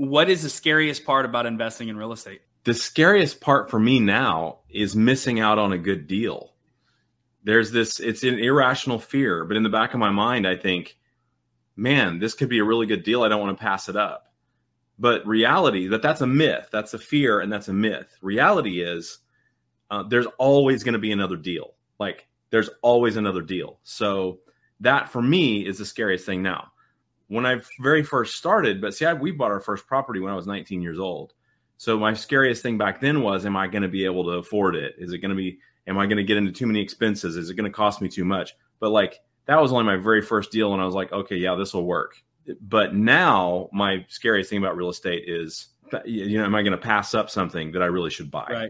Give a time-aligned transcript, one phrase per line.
[0.00, 2.40] what is the scariest part about investing in real estate?
[2.64, 6.54] The scariest part for me now is missing out on a good deal.
[7.44, 10.96] There's this, it's an irrational fear, but in the back of my mind, I think,
[11.76, 13.22] man, this could be a really good deal.
[13.22, 14.32] I don't want to pass it up.
[14.98, 16.70] But reality, that that's a myth.
[16.72, 18.16] That's a fear and that's a myth.
[18.22, 19.18] Reality is
[19.90, 21.74] uh, there's always going to be another deal.
[21.98, 23.78] Like there's always another deal.
[23.82, 24.38] So
[24.80, 26.72] that for me is the scariest thing now.
[27.30, 30.36] When I very first started, but see, I, we bought our first property when I
[30.36, 31.32] was 19 years old.
[31.76, 34.74] So my scariest thing back then was, am I going to be able to afford
[34.74, 34.96] it?
[34.98, 37.36] Is it going to be, am I going to get into too many expenses?
[37.36, 38.56] Is it going to cost me too much?
[38.80, 41.54] But like that was only my very first deal, and I was like, okay, yeah,
[41.54, 42.16] this will work.
[42.60, 45.68] But now my scariest thing about real estate is,
[46.04, 48.46] you know, am I going to pass up something that I really should buy?
[48.48, 48.58] Right.